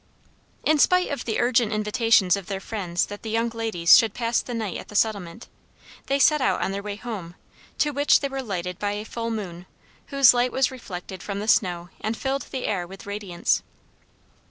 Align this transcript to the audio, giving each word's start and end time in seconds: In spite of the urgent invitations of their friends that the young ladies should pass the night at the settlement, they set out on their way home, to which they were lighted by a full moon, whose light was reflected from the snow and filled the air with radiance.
In 0.63 0.79
spite 0.79 1.09
of 1.11 1.25
the 1.25 1.39
urgent 1.39 1.71
invitations 1.71 2.35
of 2.35 2.47
their 2.47 2.59
friends 2.59 3.05
that 3.05 3.21
the 3.21 3.29
young 3.29 3.49
ladies 3.49 3.95
should 3.95 4.15
pass 4.15 4.41
the 4.41 4.55
night 4.55 4.77
at 4.77 4.87
the 4.87 4.95
settlement, 4.95 5.47
they 6.07 6.17
set 6.17 6.41
out 6.41 6.61
on 6.63 6.71
their 6.71 6.81
way 6.81 6.95
home, 6.95 7.35
to 7.77 7.91
which 7.91 8.19
they 8.19 8.27
were 8.27 8.41
lighted 8.41 8.79
by 8.79 8.93
a 8.93 9.05
full 9.05 9.29
moon, 9.29 9.67
whose 10.07 10.33
light 10.33 10.51
was 10.51 10.71
reflected 10.71 11.21
from 11.21 11.37
the 11.37 11.47
snow 11.47 11.89
and 11.99 12.17
filled 12.17 12.47
the 12.49 12.65
air 12.65 12.87
with 12.87 13.05
radiance. 13.05 13.61